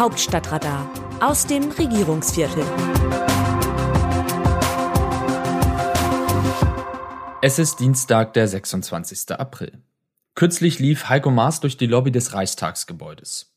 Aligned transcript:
Hauptstadtradar 0.00 0.90
aus 1.20 1.46
dem 1.46 1.70
Regierungsviertel. 1.72 2.64
Es 7.42 7.58
ist 7.58 7.80
Dienstag, 7.80 8.32
der 8.32 8.48
26. 8.48 9.32
April. 9.32 9.82
Kürzlich 10.34 10.78
lief 10.78 11.10
Heiko 11.10 11.30
Maas 11.30 11.60
durch 11.60 11.76
die 11.76 11.86
Lobby 11.86 12.10
des 12.12 12.32
Reichstagsgebäudes 12.32 13.54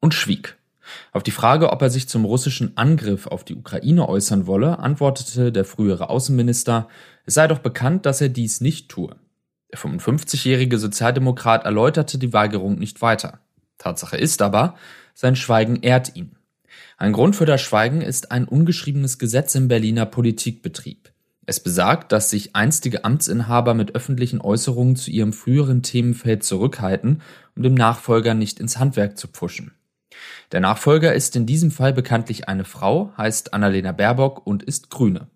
und 0.00 0.14
schwieg. 0.14 0.56
Auf 1.12 1.22
die 1.22 1.30
Frage, 1.30 1.70
ob 1.70 1.80
er 1.80 1.90
sich 1.90 2.08
zum 2.08 2.24
russischen 2.24 2.76
Angriff 2.76 3.28
auf 3.28 3.44
die 3.44 3.54
Ukraine 3.54 4.08
äußern 4.08 4.48
wolle, 4.48 4.80
antwortete 4.80 5.52
der 5.52 5.64
frühere 5.64 6.10
Außenminister, 6.10 6.88
es 7.24 7.34
sei 7.34 7.46
doch 7.46 7.60
bekannt, 7.60 8.04
dass 8.04 8.20
er 8.20 8.30
dies 8.30 8.60
nicht 8.60 8.88
tue. 8.88 9.14
Der 9.70 9.78
55-jährige 9.78 10.76
Sozialdemokrat 10.76 11.64
erläuterte 11.64 12.18
die 12.18 12.32
Weigerung 12.32 12.80
nicht 12.80 13.00
weiter. 13.00 13.38
Tatsache 13.84 14.16
ist 14.16 14.40
aber, 14.40 14.76
sein 15.12 15.36
Schweigen 15.36 15.76
ehrt 15.82 16.16
ihn. 16.16 16.36
Ein 16.96 17.12
Grund 17.12 17.36
für 17.36 17.44
das 17.44 17.60
Schweigen 17.60 18.00
ist 18.00 18.32
ein 18.32 18.46
ungeschriebenes 18.46 19.18
Gesetz 19.18 19.54
im 19.54 19.68
Berliner 19.68 20.06
Politikbetrieb. 20.06 21.12
Es 21.46 21.60
besagt, 21.60 22.10
dass 22.10 22.30
sich 22.30 22.56
einstige 22.56 23.04
Amtsinhaber 23.04 23.74
mit 23.74 23.94
öffentlichen 23.94 24.40
Äußerungen 24.40 24.96
zu 24.96 25.10
ihrem 25.10 25.34
früheren 25.34 25.82
Themenfeld 25.82 26.42
zurückhalten, 26.42 27.20
um 27.54 27.62
dem 27.62 27.74
Nachfolger 27.74 28.32
nicht 28.32 28.58
ins 28.58 28.78
Handwerk 28.78 29.18
zu 29.18 29.28
pfuschen. 29.28 29.72
Der 30.52 30.60
Nachfolger 30.60 31.12
ist 31.12 31.36
in 31.36 31.44
diesem 31.44 31.70
Fall 31.70 31.92
bekanntlich 31.92 32.48
eine 32.48 32.64
Frau, 32.64 33.12
heißt 33.18 33.52
Annalena 33.52 33.92
Baerbock 33.92 34.46
und 34.46 34.62
ist 34.62 34.88
Grüne. 34.88 35.28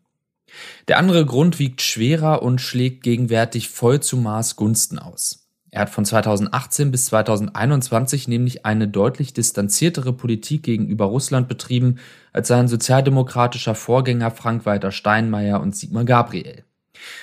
Der 0.86 0.96
andere 0.96 1.26
Grund 1.26 1.58
wiegt 1.58 1.82
schwerer 1.82 2.42
und 2.42 2.62
schlägt 2.62 3.02
gegenwärtig 3.02 3.68
voll 3.68 4.00
zu 4.00 4.16
Maß 4.16 4.56
Gunsten 4.56 4.98
aus. 4.98 5.47
Er 5.70 5.82
hat 5.82 5.90
von 5.90 6.04
2018 6.04 6.90
bis 6.90 7.06
2021 7.06 8.26
nämlich 8.26 8.64
eine 8.64 8.88
deutlich 8.88 9.34
distanziertere 9.34 10.12
Politik 10.12 10.62
gegenüber 10.62 11.04
Russland 11.06 11.46
betrieben 11.48 11.96
als 12.32 12.48
sein 12.48 12.68
sozialdemokratischer 12.68 13.74
Vorgänger 13.74 14.30
Frank-Walter 14.30 14.92
Steinmeier 14.92 15.60
und 15.60 15.76
Sigmar 15.76 16.04
Gabriel. 16.04 16.64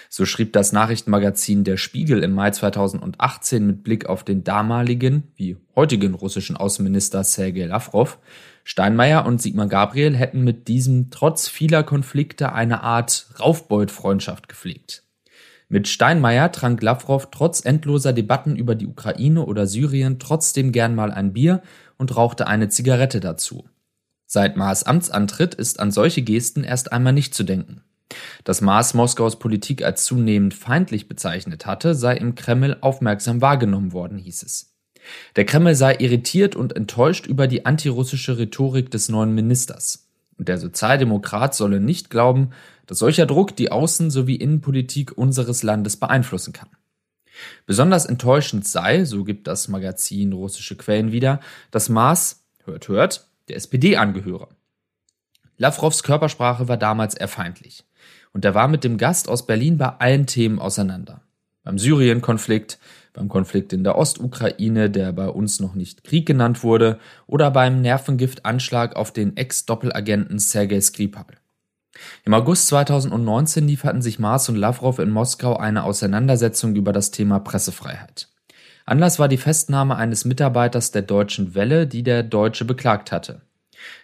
So 0.10 0.26
schrieb 0.26 0.54
das 0.54 0.72
Nachrichtenmagazin 0.72 1.64
Der 1.64 1.78
Spiegel 1.78 2.24
im 2.24 2.34
Mai 2.34 2.52
2018 2.52 3.66
mit 3.66 3.84
Blick 3.84 4.06
auf 4.06 4.24
den 4.24 4.44
damaligen, 4.44 5.24
wie 5.36 5.58
heutigen 5.76 6.14
russischen 6.14 6.56
Außenminister 6.56 7.24
Sergei 7.24 7.66
Lavrov, 7.66 8.20
Steinmeier 8.64 9.26
und 9.26 9.42
Sigmar 9.42 9.68
Gabriel 9.68 10.16
hätten 10.16 10.44
mit 10.44 10.68
diesem 10.68 11.12
trotz 11.12 11.48
vieler 11.48 11.84
Konflikte 11.84 12.54
eine 12.54 12.82
Art 12.82 13.28
Raufbeut-Freundschaft 13.40 14.48
gepflegt. 14.50 15.05
Mit 15.68 15.88
Steinmeier 15.88 16.52
trank 16.52 16.82
Lavrov 16.82 17.30
trotz 17.32 17.66
endloser 17.66 18.14
Debatten 18.14 18.56
über 18.56 18.76
die 18.76 18.88
Ukraine 18.88 19.46
oder 19.46 19.66
Syrien 19.66 20.20
trotzdem 20.20 20.72
gern 20.72 20.94
mal 20.94 21.12
ein 21.12 21.34
Bier 21.34 21.62
und 21.98 22.16
rauchte 22.16 22.48
eine 22.48 22.70
Zigarette 22.70 23.20
dazu. 23.20 23.66
Seit 24.28 24.58
Maas 24.58 24.84
Amtsantritt 24.84 25.56
ist 25.56 25.80
an 25.80 25.92
solche 25.92 26.22
Gesten 26.22 26.64
erst 26.64 26.92
einmal 26.92 27.14
nicht 27.14 27.34
zu 27.34 27.44
denken. 27.44 27.82
Dass 28.44 28.62
Maas 28.62 28.94
Moskaus 28.94 29.40
Politik 29.40 29.84
als 29.84 30.06
zunehmend 30.06 30.54
feindlich 30.54 31.08
bezeichnet 31.08 31.66
hatte, 31.66 31.96
sei 31.96 32.16
im 32.16 32.36
Kreml 32.36 32.78
aufmerksam 32.82 33.42
wahrgenommen 33.42 33.94
worden, 33.94 34.18
hieß 34.18 34.44
es. 34.44 34.76
Der 35.36 35.46
Kreml 35.46 35.76
sei 35.76 35.96
irritiert 35.96 36.56
und 36.56 36.76
enttäuscht 36.76 37.28
über 37.28 37.48
die 37.48 37.66
antirussische 37.66 38.38
Rhetorik 38.38 38.92
des 38.92 39.10
neuen 39.10 39.34
Ministers. 39.34 40.08
Und 40.38 40.48
der 40.48 40.58
Sozialdemokrat 40.58 41.56
solle 41.56 41.80
nicht 41.80 42.10
glauben, 42.10 42.52
dass 42.86 43.00
solcher 43.00 43.26
Druck 43.26 43.56
die 43.56 43.72
Außen- 43.72 44.12
sowie 44.12 44.36
Innenpolitik 44.36 45.18
unseres 45.18 45.64
Landes 45.64 45.98
beeinflussen 45.98 46.54
kann. 46.54 46.70
Besonders 47.66 48.06
enttäuschend 48.06 48.68
sei, 48.68 49.06
so 49.06 49.24
gibt 49.24 49.48
das 49.48 49.68
Magazin 49.68 50.34
russische 50.34 50.76
Quellen 50.76 51.12
wieder, 51.12 51.40
dass 51.72 51.90
Maas, 51.90 52.46
hört, 52.64 52.88
hört, 52.88 53.28
der 53.50 53.58
SPD 53.58 53.98
angehöre. 53.98 54.50
Lavrovs 55.58 56.04
Körpersprache 56.04 56.68
war 56.68 56.78
damals 56.78 57.16
eher 57.16 57.28
feindlich. 57.28 57.84
Und 58.34 58.44
er 58.44 58.54
war 58.54 58.68
mit 58.68 58.84
dem 58.84 58.98
Gast 58.98 59.30
aus 59.30 59.46
Berlin 59.48 59.78
bei 59.78 59.88
allen 59.88 60.28
Themen 60.28 60.60
auseinander. 60.60 61.22
Beim 61.64 61.80
Syrien-Konflikt, 61.80 62.80
beim 63.14 63.30
Konflikt 63.30 63.72
in 63.72 63.84
der 63.84 63.98
Ostukraine, 63.98 64.90
der 64.90 65.14
bei 65.14 65.30
uns 65.30 65.60
noch 65.62 65.74
nicht 65.74 66.04
Krieg 66.04 66.26
genannt 66.26 66.62
wurde, 66.62 67.00
oder 67.28 67.50
beim 67.50 67.82
Nervengiftanschlag 67.82 68.96
auf 68.96 69.12
den 69.12 69.38
Ex-Doppelagenten 69.38 70.38
Sergei 70.40 70.82
Skripal. 70.82 71.26
Im 72.26 72.34
August 72.34 72.68
2019 72.68 73.68
lieferten 73.68 74.02
sich 74.02 74.20
Maas 74.20 74.50
und 74.50 74.56
Lavrov 74.56 75.00
in 75.00 75.10
Moskau 75.10 75.56
eine 75.58 75.84
Auseinandersetzung 75.84 76.76
über 76.76 76.94
das 76.94 77.12
Thema 77.12 77.40
Pressefreiheit. 77.40 78.30
Anlass 78.86 79.18
war 79.18 79.28
die 79.28 79.38
Festnahme 79.38 79.96
eines 79.96 80.26
Mitarbeiters 80.26 80.92
der 80.92 81.02
Deutschen 81.02 81.56
Welle, 81.56 81.88
die 81.88 82.04
der 82.04 82.24
Deutsche 82.24 82.66
beklagt 82.66 83.12
hatte. 83.12 83.42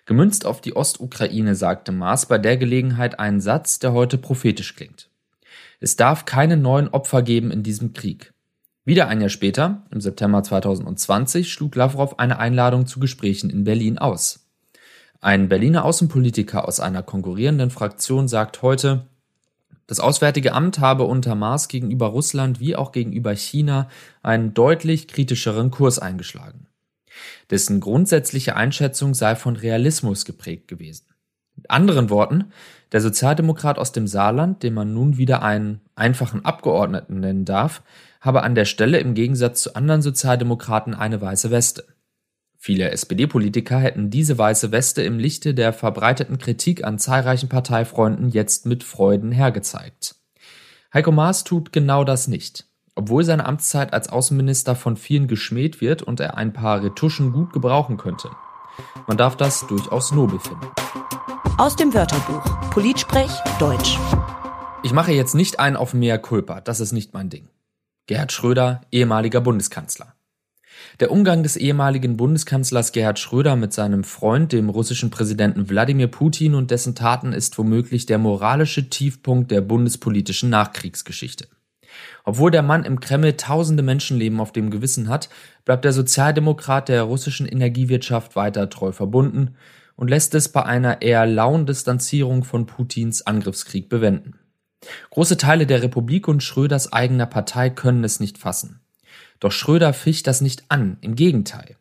Gemünzt 0.05 0.45
auf 0.45 0.61
die 0.61 0.75
Ostukraine 0.75 1.55
sagte 1.55 1.91
Maas 1.91 2.25
bei 2.25 2.37
der 2.37 2.57
Gelegenheit 2.57 3.19
einen 3.19 3.41
Satz, 3.41 3.79
der 3.79 3.93
heute 3.93 4.17
prophetisch 4.17 4.75
klingt. 4.75 5.09
Es 5.79 5.95
darf 5.95 6.25
keine 6.25 6.57
neuen 6.57 6.89
Opfer 6.89 7.21
geben 7.21 7.51
in 7.51 7.63
diesem 7.63 7.93
Krieg. 7.93 8.33
Wieder 8.83 9.07
ein 9.07 9.21
Jahr 9.21 9.29
später, 9.29 9.83
im 9.91 10.01
September 10.01 10.41
2020, 10.41 11.51
schlug 11.51 11.75
Lavrov 11.75 12.17
eine 12.19 12.39
Einladung 12.39 12.87
zu 12.87 12.99
Gesprächen 12.99 13.49
in 13.49 13.63
Berlin 13.63 13.99
aus. 13.99 14.50
Ein 15.23 15.49
Berliner 15.49 15.85
Außenpolitiker 15.85 16.67
aus 16.67 16.79
einer 16.79 17.03
konkurrierenden 17.03 17.69
Fraktion 17.69 18.27
sagt 18.27 18.63
heute, 18.63 19.05
das 19.85 19.99
Auswärtige 19.99 20.53
Amt 20.53 20.79
habe 20.79 21.03
unter 21.03 21.35
Maß 21.35 21.67
gegenüber 21.67 22.07
Russland 22.07 22.59
wie 22.59 22.75
auch 22.75 22.91
gegenüber 22.91 23.35
China 23.35 23.87
einen 24.23 24.55
deutlich 24.55 25.07
kritischeren 25.07 25.69
Kurs 25.69 25.99
eingeschlagen. 25.99 26.65
Dessen 27.51 27.81
grundsätzliche 27.81 28.55
Einschätzung 28.55 29.13
sei 29.13 29.35
von 29.35 29.55
Realismus 29.55 30.25
geprägt 30.25 30.67
gewesen. 30.67 31.05
Mit 31.55 31.69
anderen 31.69 32.09
Worten, 32.09 32.45
der 32.91 33.01
Sozialdemokrat 33.01 33.77
aus 33.77 33.91
dem 33.91 34.07
Saarland, 34.07 34.63
den 34.63 34.73
man 34.73 34.91
nun 34.91 35.17
wieder 35.17 35.43
einen 35.43 35.81
einfachen 35.93 36.45
Abgeordneten 36.45 37.19
nennen 37.19 37.45
darf, 37.45 37.83
habe 38.21 38.41
an 38.41 38.55
der 38.55 38.65
Stelle 38.65 38.97
im 38.97 39.13
Gegensatz 39.13 39.61
zu 39.61 39.75
anderen 39.75 40.01
Sozialdemokraten 40.01 40.95
eine 40.95 41.21
weiße 41.21 41.51
Weste. 41.51 41.85
Viele 42.63 42.91
SPD-Politiker 42.91 43.79
hätten 43.79 44.11
diese 44.11 44.37
weiße 44.37 44.71
Weste 44.71 45.01
im 45.01 45.17
Lichte 45.17 45.55
der 45.55 45.73
verbreiteten 45.73 46.37
Kritik 46.37 46.83
an 46.83 46.99
zahlreichen 46.99 47.49
Parteifreunden 47.49 48.29
jetzt 48.29 48.67
mit 48.67 48.83
Freuden 48.83 49.31
hergezeigt. 49.31 50.13
Heiko 50.93 51.11
Maas 51.11 51.43
tut 51.43 51.73
genau 51.73 52.03
das 52.03 52.27
nicht. 52.27 52.67
Obwohl 52.93 53.23
seine 53.23 53.47
Amtszeit 53.47 53.93
als 53.93 54.09
Außenminister 54.09 54.75
von 54.75 54.95
vielen 54.95 55.27
geschmäht 55.27 55.81
wird 55.81 56.03
und 56.03 56.19
er 56.19 56.37
ein 56.37 56.53
paar 56.53 56.83
Retuschen 56.83 57.33
gut 57.33 57.51
gebrauchen 57.51 57.97
könnte. 57.97 58.29
Man 59.07 59.17
darf 59.17 59.35
das 59.35 59.65
durchaus 59.65 60.11
nobel 60.11 60.37
finden. 60.37 60.67
Aus 61.57 61.75
dem 61.75 61.95
Wörterbuch 61.95 62.43
Politsprech 62.69 63.31
Deutsch. 63.57 63.97
Ich 64.83 64.93
mache 64.93 65.13
jetzt 65.13 65.33
nicht 65.33 65.59
einen 65.59 65.77
auf 65.77 65.95
Mea 65.95 66.19
Culpa, 66.19 66.61
das 66.61 66.79
ist 66.79 66.91
nicht 66.91 67.11
mein 67.15 67.31
Ding. 67.31 67.47
Gerhard 68.05 68.31
Schröder, 68.31 68.81
ehemaliger 68.91 69.41
Bundeskanzler. 69.41 70.10
Der 70.99 71.11
Umgang 71.11 71.43
des 71.43 71.55
ehemaligen 71.55 72.17
Bundeskanzlers 72.17 72.91
Gerhard 72.91 73.19
Schröder 73.19 73.55
mit 73.55 73.73
seinem 73.73 74.03
Freund, 74.03 74.51
dem 74.51 74.69
russischen 74.69 75.09
Präsidenten 75.09 75.69
Wladimir 75.69 76.07
Putin 76.07 76.55
und 76.55 76.71
dessen 76.71 76.95
Taten 76.95 77.33
ist 77.33 77.57
womöglich 77.57 78.05
der 78.05 78.17
moralische 78.17 78.89
Tiefpunkt 78.89 79.51
der 79.51 79.61
bundespolitischen 79.61 80.49
Nachkriegsgeschichte. 80.49 81.47
Obwohl 82.23 82.51
der 82.51 82.61
Mann 82.61 82.83
im 82.83 82.99
Kreml 82.99 83.33
tausende 83.33 83.83
Menschenleben 83.83 84.39
auf 84.39 84.51
dem 84.51 84.69
Gewissen 84.69 85.09
hat, 85.09 85.29
bleibt 85.65 85.85
der 85.85 85.93
Sozialdemokrat 85.93 86.89
der 86.89 87.03
russischen 87.03 87.47
Energiewirtschaft 87.47 88.35
weiter 88.35 88.69
treu 88.69 88.91
verbunden 88.91 89.55
und 89.95 90.09
lässt 90.09 90.33
es 90.35 90.49
bei 90.49 90.63
einer 90.63 91.01
eher 91.01 91.25
lauen 91.25 91.65
Distanzierung 91.65 92.43
von 92.43 92.65
Putins 92.65 93.25
Angriffskrieg 93.25 93.89
bewenden. 93.89 94.35
Große 95.11 95.37
Teile 95.37 95.67
der 95.67 95.83
Republik 95.83 96.27
und 96.27 96.41
Schröders 96.41 96.91
eigener 96.91 97.27
Partei 97.27 97.69
können 97.69 98.03
es 98.03 98.19
nicht 98.19 98.37
fassen. 98.37 98.80
Doch 99.39 99.51
Schröder 99.51 99.93
ficht 99.93 100.27
das 100.27 100.41
nicht 100.41 100.63
an, 100.69 100.97
im 101.01 101.15
Gegenteil. 101.15 101.75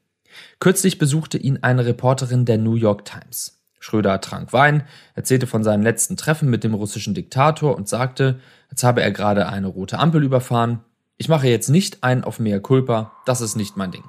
Kürzlich 0.58 0.98
besuchte 0.98 1.38
ihn 1.38 1.58
eine 1.62 1.86
Reporterin 1.86 2.44
der 2.44 2.58
New 2.58 2.74
York 2.74 3.04
Times. 3.04 3.60
Schröder 3.80 4.20
trank 4.20 4.52
Wein, 4.52 4.84
erzählte 5.14 5.46
von 5.46 5.64
seinen 5.64 5.82
letzten 5.82 6.16
Treffen 6.16 6.50
mit 6.50 6.64
dem 6.64 6.74
russischen 6.74 7.14
Diktator 7.14 7.76
und 7.76 7.88
sagte, 7.88 8.38
als 8.70 8.84
habe 8.84 9.02
er 9.02 9.10
gerade 9.10 9.48
eine 9.48 9.68
rote 9.68 9.98
Ampel 9.98 10.22
überfahren. 10.22 10.80
Ich 11.16 11.28
mache 11.28 11.48
jetzt 11.48 11.68
nicht 11.70 12.04
einen 12.04 12.22
auf 12.22 12.38
mehr 12.38 12.60
Culpa, 12.60 13.12
das 13.24 13.40
ist 13.40 13.56
nicht 13.56 13.76
mein 13.76 13.90
Ding. 13.90 14.04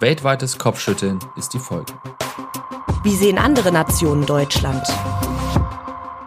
Weltweites 0.00 0.58
Kopfschütteln 0.58 1.18
ist 1.36 1.54
die 1.54 1.58
Folge. 1.58 1.92
Wie 3.02 3.14
sehen 3.14 3.38
andere 3.38 3.72
Nationen 3.72 4.26
Deutschland? 4.26 4.86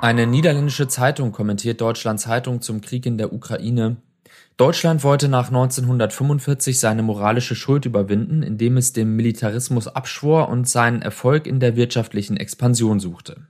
Eine 0.02 0.28
niederländische 0.28 0.88
Zeitung 0.88 1.32
kommentiert 1.32 1.80
Deutschlands 1.80 2.28
Haltung 2.28 2.62
zum 2.62 2.82
Krieg 2.82 3.06
in 3.06 3.18
der 3.18 3.32
Ukraine 3.32 3.98
Deutschland 4.58 5.04
wollte 5.04 5.30
nach 5.30 5.48
1945 5.48 6.80
seine 6.80 7.02
moralische 7.02 7.56
Schuld 7.56 7.86
überwinden, 7.86 8.44
indem 8.44 8.78
es 8.78 8.94
dem 8.94 9.16
Militarismus 9.16 9.88
abschwor 9.88 10.50
und 10.50 10.70
seinen 10.70 11.02
Erfolg 11.02 11.48
in 11.48 11.60
der 11.60 11.76
wirtschaftlichen 11.76 12.38
Expansion 12.38 13.00
suchte. 13.00 13.48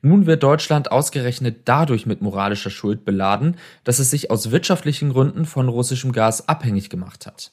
Nun 0.00 0.26
wird 0.26 0.42
Deutschland 0.42 0.90
ausgerechnet 0.90 1.60
dadurch 1.66 2.06
mit 2.06 2.22
moralischer 2.22 2.70
Schuld 2.70 3.04
beladen, 3.04 3.56
dass 3.84 4.00
es 4.00 4.10
sich 4.10 4.32
aus 4.32 4.50
wirtschaftlichen 4.50 5.10
Gründen 5.10 5.44
von 5.44 5.68
russischem 5.68 6.10
Gas 6.10 6.48
abhängig 6.48 6.90
gemacht 6.90 7.24
hat. 7.24 7.52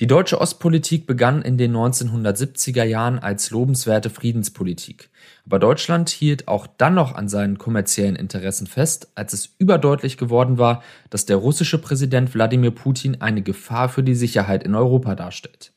Die 0.00 0.06
deutsche 0.06 0.40
Ostpolitik 0.40 1.06
begann 1.06 1.42
in 1.42 1.58
den 1.58 1.74
1970er 1.74 2.84
Jahren 2.84 3.18
als 3.18 3.50
lobenswerte 3.50 4.10
Friedenspolitik. 4.10 5.10
Aber 5.46 5.58
Deutschland 5.58 6.10
hielt 6.10 6.48
auch 6.48 6.66
dann 6.66 6.94
noch 6.94 7.14
an 7.14 7.28
seinen 7.28 7.58
kommerziellen 7.58 8.16
Interessen 8.16 8.66
fest, 8.66 9.12
als 9.14 9.32
es 9.32 9.54
überdeutlich 9.58 10.16
geworden 10.16 10.58
war, 10.58 10.82
dass 11.10 11.26
der 11.26 11.36
russische 11.36 11.78
Präsident 11.78 12.34
Wladimir 12.34 12.70
Putin 12.70 13.20
eine 13.20 13.42
Gefahr 13.42 13.88
für 13.88 14.02
die 14.02 14.14
Sicherheit 14.14 14.64
in 14.64 14.74
Europa 14.74 15.14
darstellt. 15.14 15.72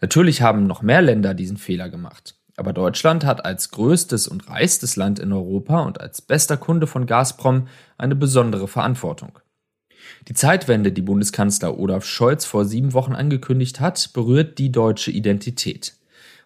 Natürlich 0.00 0.42
haben 0.42 0.66
noch 0.66 0.82
mehr 0.82 1.02
Länder 1.02 1.34
diesen 1.34 1.56
Fehler 1.56 1.88
gemacht. 1.88 2.36
Aber 2.56 2.72
Deutschland 2.72 3.24
hat 3.24 3.44
als 3.44 3.70
größtes 3.70 4.28
und 4.28 4.48
reichstes 4.48 4.96
Land 4.96 5.18
in 5.18 5.32
Europa 5.32 5.80
und 5.80 6.00
als 6.00 6.20
bester 6.20 6.58
Kunde 6.58 6.86
von 6.86 7.06
Gazprom 7.06 7.68
eine 7.96 8.14
besondere 8.14 8.68
Verantwortung. 8.68 9.38
Die 10.28 10.34
Zeitwende, 10.34 10.92
die 10.92 11.02
Bundeskanzler 11.02 11.78
Olaf 11.78 12.04
Scholz 12.04 12.44
vor 12.44 12.64
sieben 12.64 12.92
Wochen 12.92 13.14
angekündigt 13.14 13.80
hat, 13.80 14.10
berührt 14.12 14.58
die 14.58 14.72
deutsche 14.72 15.10
Identität. 15.10 15.94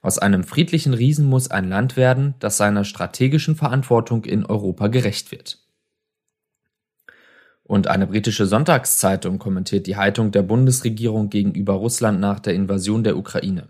Aus 0.02 0.18
einem 0.18 0.44
friedlichen 0.44 0.94
Riesen 0.94 1.26
muss 1.26 1.50
ein 1.50 1.68
Land 1.68 1.96
werden, 1.96 2.34
das 2.38 2.56
seiner 2.56 2.84
strategischen 2.84 3.56
Verantwortung 3.56 4.24
in 4.24 4.46
Europa 4.46 4.88
gerecht 4.88 5.32
wird. 5.32 5.58
Und 7.64 7.88
eine 7.88 8.06
britische 8.06 8.46
Sonntagszeitung 8.46 9.40
kommentiert 9.40 9.88
die 9.88 9.96
Haltung 9.96 10.30
der 10.30 10.42
Bundesregierung 10.42 11.30
gegenüber 11.30 11.72
Russland 11.72 12.20
nach 12.20 12.38
der 12.38 12.54
Invasion 12.54 13.02
der 13.02 13.16
Ukraine. 13.16 13.68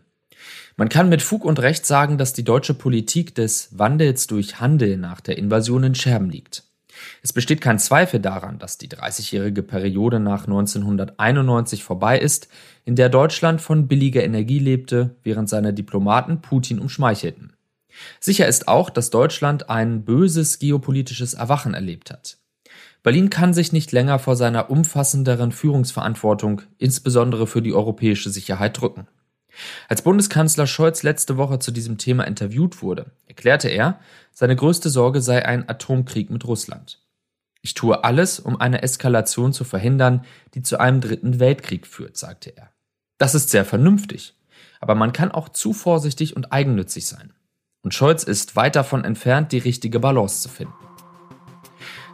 Man 0.76 0.90
kann 0.90 1.08
mit 1.08 1.22
Fug 1.22 1.46
und 1.46 1.58
Recht 1.60 1.86
sagen, 1.86 2.18
dass 2.18 2.34
die 2.34 2.44
deutsche 2.44 2.74
Politik 2.74 3.34
des 3.34 3.78
Wandels 3.78 4.26
durch 4.26 4.60
Handel 4.60 4.98
nach 4.98 5.22
der 5.22 5.38
Invasion 5.38 5.84
in 5.84 5.94
Scherben 5.94 6.28
liegt. 6.28 6.64
Es 7.22 7.32
besteht 7.32 7.60
kein 7.60 7.78
Zweifel 7.78 8.20
daran, 8.20 8.58
dass 8.58 8.78
die 8.78 8.88
30-jährige 8.88 9.62
Periode 9.62 10.20
nach 10.20 10.46
1991 10.46 11.84
vorbei 11.84 12.18
ist, 12.18 12.48
in 12.84 12.96
der 12.96 13.08
Deutschland 13.08 13.60
von 13.60 13.88
billiger 13.88 14.24
Energie 14.24 14.58
lebte, 14.58 15.16
während 15.22 15.48
seine 15.48 15.72
Diplomaten 15.72 16.40
Putin 16.40 16.78
umschmeichelten. 16.78 17.52
Sicher 18.20 18.46
ist 18.46 18.68
auch, 18.68 18.90
dass 18.90 19.10
Deutschland 19.10 19.70
ein 19.70 20.04
böses 20.04 20.58
geopolitisches 20.58 21.34
Erwachen 21.34 21.74
erlebt 21.74 22.10
hat. 22.10 22.38
Berlin 23.02 23.30
kann 23.30 23.54
sich 23.54 23.72
nicht 23.72 23.92
länger 23.92 24.18
vor 24.18 24.36
seiner 24.36 24.68
umfassenderen 24.70 25.52
Führungsverantwortung, 25.52 26.62
insbesondere 26.78 27.46
für 27.46 27.62
die 27.62 27.72
europäische 27.72 28.30
Sicherheit, 28.30 28.80
drücken. 28.80 29.06
Als 29.88 30.02
Bundeskanzler 30.02 30.66
Scholz 30.66 31.02
letzte 31.02 31.36
Woche 31.36 31.58
zu 31.58 31.70
diesem 31.70 31.98
Thema 31.98 32.24
interviewt 32.24 32.82
wurde, 32.82 33.12
erklärte 33.26 33.68
er, 33.68 34.00
seine 34.32 34.56
größte 34.56 34.90
Sorge 34.90 35.20
sei 35.20 35.44
ein 35.44 35.68
Atomkrieg 35.68 36.30
mit 36.30 36.46
Russland. 36.46 37.00
Ich 37.62 37.74
tue 37.74 38.04
alles, 38.04 38.38
um 38.38 38.60
eine 38.60 38.82
Eskalation 38.82 39.52
zu 39.52 39.64
verhindern, 39.64 40.24
die 40.54 40.62
zu 40.62 40.78
einem 40.78 41.00
dritten 41.00 41.40
Weltkrieg 41.40 41.86
führt, 41.86 42.16
sagte 42.16 42.56
er. 42.56 42.70
Das 43.18 43.34
ist 43.34 43.50
sehr 43.50 43.64
vernünftig, 43.64 44.34
aber 44.80 44.94
man 44.94 45.12
kann 45.12 45.32
auch 45.32 45.48
zu 45.48 45.72
vorsichtig 45.72 46.36
und 46.36 46.52
eigennützig 46.52 47.06
sein. 47.06 47.32
Und 47.82 47.94
Scholz 47.94 48.24
ist 48.24 48.56
weit 48.56 48.76
davon 48.76 49.04
entfernt, 49.04 49.52
die 49.52 49.58
richtige 49.58 50.00
Balance 50.00 50.42
zu 50.42 50.48
finden. 50.48 50.74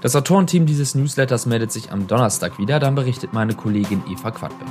Das 0.01 0.17
Autorenteam 0.17 0.67
dieses 0.67 0.95
Newsletters 0.95 1.47
meldet 1.47 1.71
sich 1.71 1.93
am 1.93 2.07
Donnerstag 2.07 2.59
wieder, 2.59 2.81
dann 2.81 2.95
berichtet 2.95 3.33
meine 3.33 3.55
Kollegin 3.55 4.03
Eva 4.11 4.31
Quadbeck. 4.31 4.69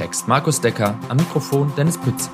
Text 0.00 0.28
Markus 0.28 0.62
Decker, 0.62 0.98
am 1.10 1.18
Mikrofon 1.18 1.70
Dennis 1.76 1.98
Pütz. 1.98 2.30